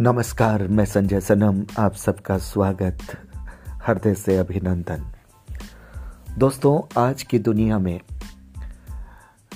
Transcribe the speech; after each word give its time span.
नमस्कार, 0.00 0.68
मैं 0.68 0.84
संजय 0.84 1.20
सनम, 1.20 1.66
आप 1.78 1.94
सबका 1.94 2.38
स्वागत, 2.38 2.98
हृदय 3.68 4.14
से 4.14 4.36
अभिनंदन। 4.36 5.12
दोस्तों, 6.38 7.02
आज 7.02 7.22
की 7.22 7.38
दुनिया 7.38 7.78
में 7.78 8.00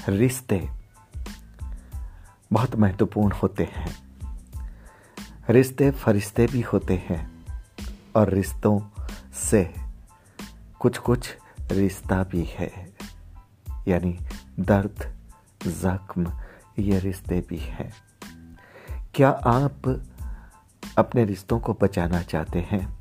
रिश्ते 0.08 0.68
बहुत 2.52 2.76
महत्वपूर्ण 2.76 3.32
होते 3.32 3.64
हैं। 3.64 3.96
रिश्ते 5.50 5.90
फरिश्ते 5.90 6.46
भी 6.46 6.60
होते 6.60 6.94
हैं 7.08 7.46
और 8.16 8.28
रिश्तों 8.28 9.04
से 9.34 9.74
कुछ 10.80 10.98
कुछ 10.98 11.36
रिश्ता 11.72 12.24
भी 12.24 12.44
है। 12.44 12.92
यानी 13.88 14.18
दर्द, 14.60 15.16
जख्म, 15.66 16.32
ये 16.78 16.98
रिश्ते 16.98 17.46
भी 17.48 17.58
हैं। 17.58 17.92
क्या 19.14 19.30
आप 19.30 20.02
अपने 21.00 21.24
रिश्तों 21.24 21.60
को 21.60 21.76
बचाना 21.82 22.22
चाहते 22.22 22.68
हैं। 22.70 22.98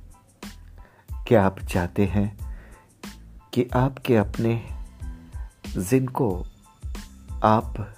क्या 1.28 1.46
आप 1.46 1.60
चाहते 1.60 2.06
हैं 2.06 2.38
कि 3.54 3.68
आपके 3.76 4.16
अपने 4.16 4.70
जिनको 5.78 6.46
आप 7.44 7.96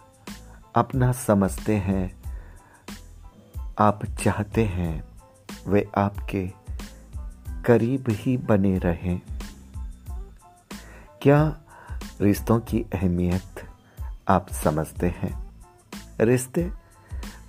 अपना 0.75 1.11
समझते 1.11 1.75
हैं, 1.75 2.21
आप 3.79 4.05
चाहते 4.05 4.65
हैं 4.65 5.03
वे 5.67 5.87
आपके 5.97 6.53
करीब 7.65 8.05
ही 8.09 8.37
बने 8.37 8.77
रहें? 8.77 9.21
क्या 11.21 11.61
रिश्तों 12.21 12.59
की 12.59 12.81
अहमियत 12.81 13.67
आप 14.27 14.51
समझते 14.51 15.07
हैं? 15.07 15.51
रिश्ते 16.19 16.71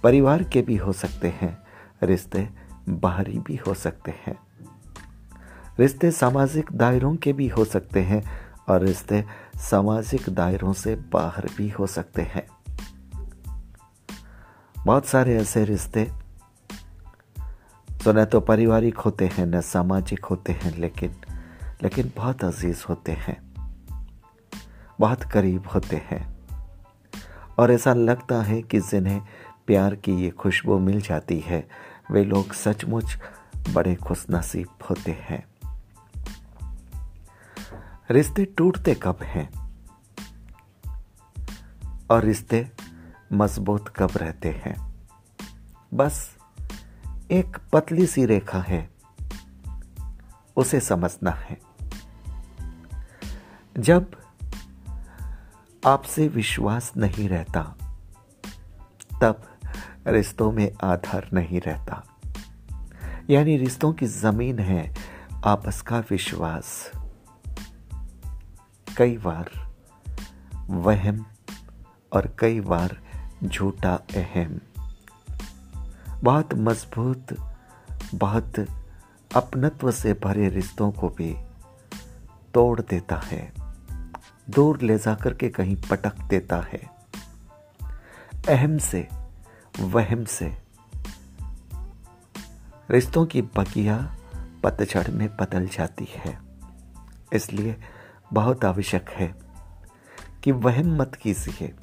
परिवार 0.02 0.44
के 0.44 0.62
भी 0.62 0.76
हो 0.76 0.92
सकते 0.92 1.28
हैं। 1.28 1.61
रिश्ते 2.02 2.48
बाहरी 2.88 3.38
भी 3.38 3.56
हो 3.56 3.74
सकते 3.74 4.10
हैं। 4.26 4.36
रिश्ते 5.80 6.10
सामाजिक 6.10 6.72
दायरों 6.72 7.16
के 7.16 7.32
भी 7.32 7.48
हो 7.48 7.64
सकते 7.64 8.00
हैं 8.00 8.22
और 8.68 8.80
रिश्ते 8.80 9.24
सामाजिक 9.56 10.28
दायरों 10.28 10.72
से 10.72 10.96
बाहर 10.96 11.48
भी 11.56 11.68
हो 11.68 11.86
सकते 11.86 12.22
हैं। 12.22 12.46
बहुत 14.84 15.06
सारे 15.06 15.36
ऐसे 15.36 15.64
रिश्ते 15.64 16.12
तो 18.04 18.12
न 18.12 18.24
तो 18.24 18.40
पारिवारिक 18.40 18.98
होते 18.98 19.26
हैं, 19.26 19.46
न 19.46 19.60
सामाजिक 19.60 20.24
होते 20.24 20.52
हैं, 20.52 20.78
लेकिन 20.78 21.16
लेकिन 21.82 22.12
बहुत 22.16 22.44
अज़ीज़ 22.44 22.84
होते 22.88 23.12
हैं। 23.12 23.52
बहुत 25.00 25.22
करीब 25.22 25.68
होते 25.74 25.96
हैं। 25.96 26.38
और 27.58 27.72
ऐसा 27.72 27.94
लगता 27.94 28.42
है 28.42 28.62
कि 28.62 28.80
जिन्हें 28.80 29.22
प्यार 29.66 29.94
की 29.94 30.12
ये 30.12 30.30
खुशबू 30.30 30.78
मिल 30.78 31.00
जाती 31.00 31.40
है 31.40 31.68
वे 32.10 32.24
लोग 32.24 32.52
सचमुच 32.52 33.18
बड़े 33.70 33.94
खुशनसीब 33.94 34.68
होते 34.90 35.12
हैं। 35.12 35.46
रिश्ते 38.10 38.44
टूटते 38.44 38.94
कब 38.94 39.18
हैं? 39.22 39.76
और 42.10 42.24
रिश्ते 42.24 42.70
मज़बूत 43.32 43.88
कब 43.88 44.10
रहते 44.16 44.48
हैं? 44.48 44.94
बस 45.94 46.36
एक 47.30 47.58
पतली 47.72 48.06
सी 48.06 48.26
रेखा 48.26 48.60
है। 48.60 48.90
उसे 50.56 50.80
समझना 50.80 51.30
है। 51.30 51.60
जब 53.78 54.22
आपसे 55.86 56.28
विश्वास 56.28 56.92
नहीं 56.96 57.28
रहता, 57.28 57.76
तब 59.22 59.51
रिश्तों 60.06 60.52
में 60.52 60.72
आधार 60.84 61.30
नहीं 61.32 61.60
रहता। 61.60 62.04
यानी 63.30 63.56
रिश्तों 63.56 63.92
की 63.92 64.06
ज़मीन 64.06 64.58
है 64.58 64.94
आपस 65.44 65.82
का 65.82 65.98
विश्वास। 65.98 66.92
कई 68.96 69.18
बार 69.18 69.74
वहम 70.70 71.26
और 72.12 72.36
कई 72.38 72.60
बार 72.60 73.00
झूठा 73.44 73.94
अहम। 73.94 74.60
बहुत 76.20 76.54
मज़बूत, 76.54 77.52
बहुत 78.14 78.66
अपनत्व 79.36 79.90
से 79.90 80.14
भरे 80.14 80.48
रिश्तों 80.48 80.92
को 80.92 81.08
भी 81.08 81.36
तोड़ 82.54 82.80
देता 82.80 83.16
है। 83.16 83.52
दूर 84.50 84.82
ले 84.82 84.98
जाकर 84.98 85.34
के 85.34 85.48
कहीं 85.48 85.76
पटक 85.76 86.18
देता 86.22 86.60
है। 86.60 86.90
अहम 88.48 88.78
से 88.78 89.08
वहम 89.80 90.24
से। 90.24 90.56
रिश्तों 92.90 93.26
की 93.26 93.42
बगिया 93.42 94.16
पतझड़ 94.64 95.08
में 95.08 95.28
बदल 95.36 95.66
जाती 95.66 96.08
है। 96.10 96.38
इसलिए 97.32 97.76
बहुत 98.32 98.64
आवश्यक 98.64 99.10
है 99.10 99.34
कि 100.44 100.52
वहम 100.52 100.96
मत 100.96 101.14
कीजिए। 101.14 101.74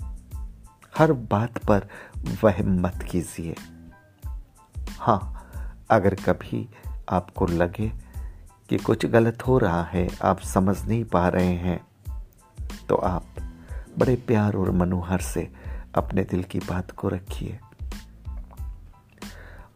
हर 0.97 1.13
बात 1.13 1.57
पर 1.57 1.87
वहम 2.43 2.79
मत 2.81 3.03
कीजिए। 3.11 3.55
हाँ 4.99 5.35
अगर 5.89 6.15
कभी 6.15 6.69
आपको 7.09 7.45
लगे 7.45 7.91
कि 8.69 8.77
कुछ 8.77 9.05
गलत 9.05 9.47
हो 9.47 9.57
रहा 9.57 9.83
है, 9.83 10.07
आप 10.23 10.39
समझ 10.39 10.85
नहीं 10.85 11.03
पा 11.03 11.27
रहे 11.29 11.53
हैं 11.53 11.87
तो 12.89 12.95
आप 12.95 13.25
बड़े 13.99 14.15
प्यार 14.15 14.55
और 14.55 14.71
मनोहर 14.71 15.21
से 15.21 15.51
अपने 15.95 16.23
दिल 16.23 16.43
की 16.43 16.59
बात 16.59 16.91
को 16.91 17.09
रखिए। 17.09 17.59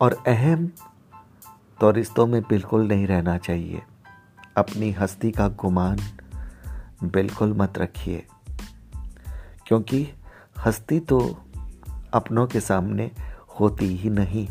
और 0.01 0.23
अहम 0.27 0.71
तो 1.79 1.91
रिश्तों 1.91 2.27
में 2.27 2.41
बिल्कुल 2.41 2.87
नहीं 2.87 3.07
रहना 3.07 3.37
चाहिए। 3.37 3.81
अपनी 4.57 4.91
हस्ती 4.91 5.31
का 5.31 5.47
गुमान 5.47 5.99
बिल्कुल 7.03 7.53
मत 7.53 7.77
रखिए। 7.77 8.27
क्योंकि 9.67 10.07
हस्ती 10.65 10.99
तो 10.99 11.19
अपनों 12.13 12.47
के 12.47 12.59
सामने 12.59 13.11
होती 13.59 13.85
ही 13.85 14.09
नहीं। 14.09 14.47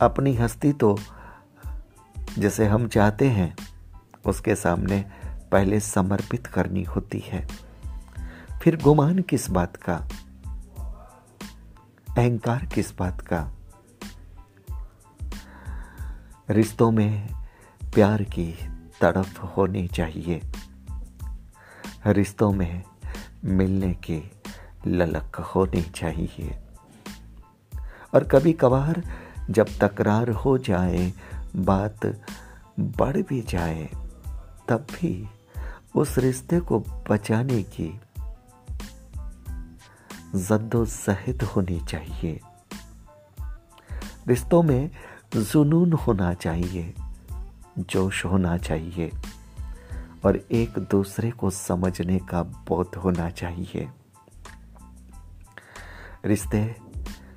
अपनी 0.00 0.34
हस्ती 0.34 0.72
तो 0.72 0.98
जैसे 2.38 2.66
हम 2.66 2.88
चाहते 2.88 3.28
हैं, 3.28 3.56
उसके 4.26 4.54
सामने 4.54 5.04
पहले 5.52 5.80
समर्पित 5.80 6.46
करनी 6.46 6.82
होती 6.82 7.18
है। 7.18 7.48
फिर 8.62 8.82
गुमान 8.82 9.18
किस 9.18 9.50
बात 9.50 9.76
का? 9.76 10.08
अहंकार 12.18 12.66
किस 12.66 12.98
बात 12.98 13.20
का? 13.20 13.50
रिश्तों 16.50 16.90
में 16.90 17.28
प्यार 17.94 18.22
की 18.22 18.54
तड़प 19.00 19.54
होनी 19.56 19.88
चाहिए। 19.88 20.42
रिश्तों 22.06 22.52
में 22.52 22.82
मिलने 23.44 23.94
की 23.94 24.30
ललक 24.86 25.36
होनी 25.36 25.82
चाहिए। 25.82 26.58
और 28.14 28.24
कभी 28.24 28.52
कभार 28.52 29.02
जब 29.50 29.66
तकरार 29.80 30.30
हो 30.30 30.58
जाए, 30.58 31.12
बात 31.56 32.24
बढ़ 32.80 33.16
भी 33.16 33.42
जाए, 33.42 33.84
तब 34.68 34.86
भी 34.92 35.28
उस 35.96 36.18
रिश्ते 36.18 36.60
को 36.60 36.80
बचाने 36.80 37.62
की 37.62 38.00
जद्दोजहद 40.34 41.42
होनी 41.42 41.80
चाहिए। 41.80 42.40
रिश्तों 44.28 44.62
में 44.62 44.90
जुनून 45.36 45.92
होना 45.92 46.34
चाहिए, 46.34 46.94
जोश 47.78 48.24
होना 48.24 48.58
चाहिए 48.58 49.10
और 50.24 50.36
एक 50.36 50.78
दूसरे 50.78 51.30
को 51.30 51.50
समझने 51.50 52.18
का 52.18 52.42
बोध 52.42 52.96
होना 52.96 53.30
चाहिए। 53.30 53.88
रिश्ते 56.24 56.76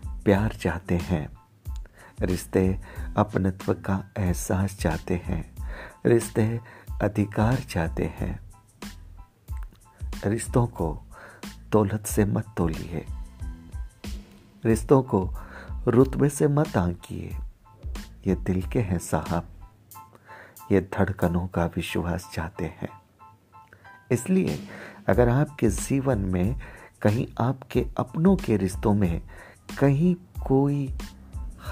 प्यार 0.08 0.54
चाहते 0.54 0.98
हैं, 0.98 1.30
रिश्ते 2.22 2.80
अपनत्व 3.18 3.74
का 3.74 4.12
एहसास 4.18 4.78
चाहते 4.78 5.16
हैं, 5.16 5.56
रिश्ते 6.06 6.60
अधिकार 7.02 7.56
चाहते 7.56 8.06
हैं। 8.06 8.52
रिश्तों 10.26 10.68
को 10.68 11.02
दौलत 11.72 12.06
से 12.06 12.26
मत 12.26 12.46
तोलिए। 12.58 13.06
रिश्तों 14.66 15.02
को 15.02 15.34
रुतबे 15.88 16.30
से 16.30 16.48
मत 16.48 16.78
आंकिए। 16.78 17.38
ये 18.28 18.36
दिल 18.36 18.62
के 18.68 18.80
हैं 18.80 19.00
साहब। 19.00 19.48
ये 20.72 20.82
धड़कनों 20.82 21.48
का 21.48 21.66
विश्वास 21.66 22.30
चाहते 22.34 22.66
हैं। 22.66 22.90
इसलिए 24.12 24.68
अगर 25.08 25.30
आपके 25.30 25.70
जीवन 25.70 26.18
में 26.18 26.60
कहीं 27.02 27.28
आपके 27.40 27.88
अपनों 27.98 28.36
के 28.36 28.58
रिश्तों 28.58 28.94
में 28.94 29.22
कहीं 29.80 30.16
कोई 30.48 30.98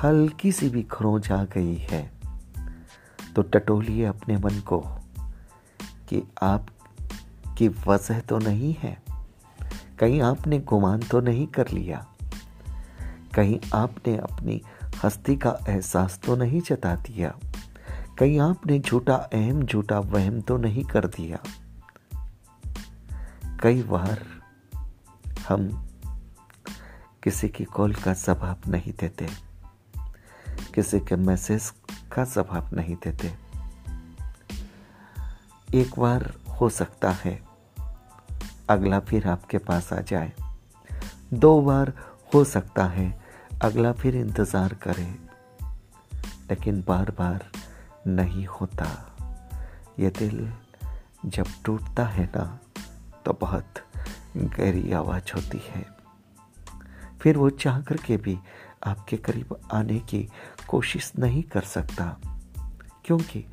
हल्की 0.04 0.52
सी 0.52 0.70
भी 0.70 0.84
खरोंच 0.84 1.32
आ 1.32 1.44
गई 1.44 1.76
है 1.76 2.12
तो 3.36 3.42
टटोलिए 3.42 4.06
अपने 4.06 4.38
मन 4.38 4.60
को 4.60 4.80
कि 6.10 6.24
आप, 6.42 6.68
की 7.58 7.68
वजह 7.68 8.20
तो 8.20 8.40
नहीं 8.40 8.76
है। 8.80 9.09
कहीं 10.00 10.22
आपने 10.22 10.60
गुमान 10.60 11.00
तो 11.00 11.20
नहीं 11.20 11.48
कर 11.48 11.68
लिया? 11.68 12.08
कहीं 13.36 13.60
आपने 13.74 14.18
अपनी 14.18 14.62
हस्ती 15.04 15.36
का 15.36 15.58
एहसास 15.70 16.20
तो 16.26 16.36
नहीं 16.36 16.62
जता 16.62 16.96
दिया? 16.96 17.36
कहीं 18.20 18.40
आपने 18.40 18.80
झूठा 18.80 19.16
अहम, 19.16 19.64
झूठा 19.64 20.00
वहम 20.00 20.42
तो 20.42 20.58
नहीं 20.58 20.84
कर 20.84 21.08
दिया? 21.08 21.40
कई 23.64 23.84
बार 23.84 24.26
हम 25.50 25.88
किसी 27.24 27.50
की 27.50 27.64
कॉल 27.64 27.94
का 27.94 28.14
जवाब 28.14 28.62
नहीं 28.68 28.94
देते। 29.00 29.28
किसी 30.76 31.00
के 31.00 31.16
मैसेज 31.16 31.74
का 32.12 32.24
जवाब 32.24 32.70
नहीं 32.74 32.96
देते। 32.96 33.34
एक 35.74 36.00
बार 36.00 36.34
हो 36.62 36.70
सकता 36.70 37.12
है 37.12 37.49
अगला 38.70 39.00
फिर 39.00 39.28
आपके 39.28 39.58
पास 39.58 39.92
आ 39.94 40.00
जाए। 40.02 40.32
दो 41.34 41.60
बार 41.62 41.94
हो 42.34 42.44
सकता 42.44 42.86
है 42.88 43.08
अगला 43.62 43.92
फिर 43.94 44.16
इंतज़ार 44.16 44.74
करे, 44.84 45.06
लेकिन 46.50 46.84
बार 46.88 47.12
बार 47.12 47.46
नहीं 48.08 48.46
होता। 48.52 48.86
ये 50.00 50.10
दिल 50.10 50.52
जब 51.26 51.46
टूटता 51.66 52.06
है 52.08 52.26
ना 52.28 52.46
तो 53.26 53.34
बहुत 53.42 53.84
गहरी 54.38 54.92
आवाज़ 54.92 55.34
होती 55.36 55.62
है। 55.68 55.86
फिर 57.22 57.38
वो 57.38 57.50
चाह 57.50 57.82
करके 57.82 58.18
भी 58.18 58.38
आपके 58.84 59.18
करीब 59.18 59.58
आने 59.74 60.00
की 60.02 60.28
कोशिश 60.68 61.12
नहीं 61.20 61.44
कर 61.44 61.62
सकता, 61.64 62.06
क्योंकि 63.06 63.46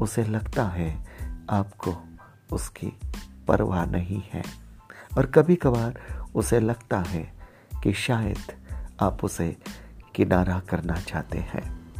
उसे 0.00 0.24
लगता 0.24 0.64
है 0.68 0.90
आपको 1.50 1.94
उसकी 2.52 2.92
परवाह 3.48 3.84
नहीं 3.86 4.22
है। 4.32 4.42
और 5.18 5.26
कभी 5.26 5.56
कभार 5.56 6.00
उसे 6.34 6.60
लगता 6.60 7.00
है 7.00 7.32
कि 7.82 7.92
शायद 7.92 8.38
आप 9.00 9.24
उसे 9.24 9.56
किनारा 10.14 10.60
करना 10.60 10.94
चाहते 10.94 11.38
हैं। 11.38 11.92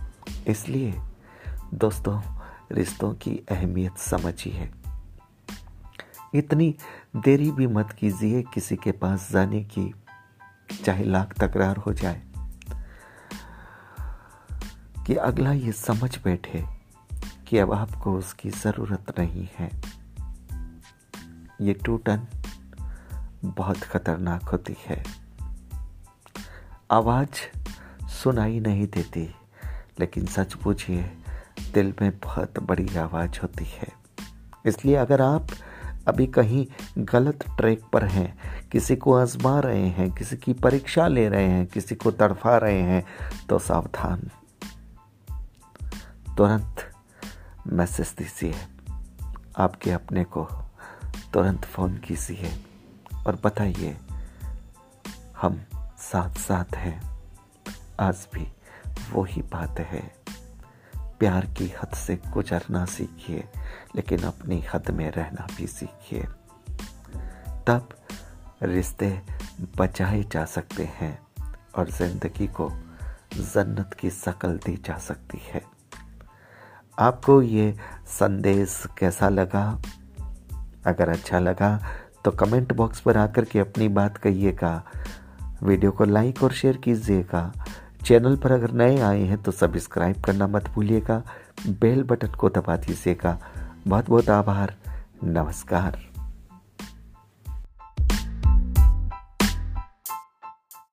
इसलिए 0.47 1.01
दोस्तों, 1.75 2.39
रिश्तों 2.73 3.15
की 3.15 3.37
अहमियत 3.51 3.99
समझिए। 3.99 4.73
इतनी 6.35 6.77
देरी 7.17 7.51
भी 7.51 7.67
मत 7.67 7.93
कीजिए 7.93 8.43
किसी 8.43 8.77
के 8.77 8.93
पास 8.93 9.33
जाने 9.33 9.65
की, 9.65 9.95
चाहे 10.85 11.05
लाख 11.05 11.35
तकरार 11.35 11.77
हो 11.77 11.93
जाए। 11.93 12.23
कि 15.07 15.15
अगला 15.15 15.53
ये 15.53 15.73
समझ 15.73 16.25
बैठे 16.25 16.65
कि 17.49 17.59
अब 17.59 17.73
आपको 17.73 18.19
उसकी 18.19 18.51
ज़रूरत 18.51 19.19
नहीं 19.19 19.49
है। 19.59 19.83
ये 21.61 21.73
टूटन 21.75 22.27
बहुत 23.45 23.77
खतरनाक 23.77 24.43
होती 24.43 24.77
है। 24.87 25.05
आवाज़ 26.91 27.59
सुनाई 28.09 28.61
नहीं 28.61 28.87
देती, 28.87 29.35
लेकिन 30.01 30.27
सच 30.27 30.55
पूछिए, 30.55 31.11
दिल 31.75 31.95
में 32.03 32.19
बहुत 32.19 32.59
बड़ी 32.59 32.97
आवाज़ 32.97 33.41
होती 33.41 33.65
है। 33.65 33.89
इसलिए 34.67 34.95
अगर 34.95 35.23
आप 35.23 35.47
अभी 36.09 36.27
कहीं 36.27 36.67
गलत 36.99 37.39
ट्रैक 37.57 37.83
पर 37.93 38.05
हैं, 38.05 38.39
किसी 38.69 38.97
को 38.97 39.15
आजमा 39.15 39.61
रहे 39.61 39.89
हैं, 39.89 40.11
किसी 40.11 40.37
की 40.37 40.53
परीक्षा 40.53 41.09
ले 41.09 41.29
रहे 41.29 41.47
हैं, 41.47 41.67
किसी 41.67 41.95
को 41.95 42.11
तड़फा 42.11 42.57
रहे 42.57 42.83
हैं 42.83 43.05
तो 43.49 43.59
सावधान। 43.59 44.31
तुरंत 46.37 46.93
मैसेज 47.67 48.15
दीजिए। 48.19 48.55
आपके 49.59 49.91
अपने 49.91 50.25
को 50.25 50.49
तुरंत 51.33 51.65
फ़ोन 51.65 51.99
कीजिए। 51.99 52.72
और 53.27 53.39
बताइए, 53.45 53.97
हम 55.41 55.65
साथ 55.99 56.31
साथ 56.31 56.77
हैं। 56.77 57.21
आज 58.01 58.29
भी 58.35 58.53
वही 59.13 59.43
बात 59.43 59.81
है। 59.81 60.15
प्यार 60.97 61.47
की 61.47 61.75
हद 61.83 61.95
से 61.95 62.17
गुजरना 62.17 62.85
सीखिए, 62.85 63.49
लेकिन 63.97 64.23
अपनी 64.23 64.65
हद 64.75 64.91
में 64.91 65.11
रहना 65.11 65.47
भी 65.57 65.67
सीखिए। 65.67 66.23
तब 67.67 67.89
रिश्ते 68.63 69.23
बचाए 69.77 70.23
जा 70.23 70.45
सकते 70.45 70.85
हैं 70.85 71.27
और 71.77 71.91
ज़िंदगी 71.91 72.47
को 72.47 72.71
जन्नत 73.35 73.95
की 73.95 74.11
शकल 74.11 74.59
दी 74.59 74.77
जा 74.77 74.99
सकती 74.99 75.39
है। 75.39 75.63
आपको 76.99 77.43
ये 77.43 77.79
संदेश 78.07 78.83
कैसा 78.99 79.29
लगा? 79.29 79.83
अगर 80.87 81.09
अच्छा 81.09 81.39
लगा 81.39 82.02
तो 82.25 82.31
कमेंट 82.31 82.73
बॉक्स 82.73 83.01
पर 83.01 83.17
आकर 83.17 83.45
के 83.45 83.59
अपनी 83.59 83.89
बात 83.89 84.17
कहिएगा। 84.17 84.85
वीडियो 85.63 85.91
को 85.91 86.05
लाइक 86.05 86.43
और 86.43 86.53
शेयर 86.53 86.77
कीजिएगा। 86.77 87.53
चैनल 88.05 88.37
पर 88.37 88.53
अगर 88.53 88.71
नए 88.71 89.01
आए 89.01 89.23
हैं 89.23 89.43
तो 89.43 89.53
सब्सक्राइब 89.53 90.21
करना 90.21 90.47
मत 90.47 90.69
भूलिएगा। 90.69 91.23
बेल 91.69 92.03
बटन 92.03 92.29
को 92.29 92.49
दबा 92.49 92.77
दीजिएगा। 92.77 93.39
बहुत 93.89 94.11
बहुत 94.11 94.31
आभार। 94.31 94.75
नमस्कार। 95.25 96.12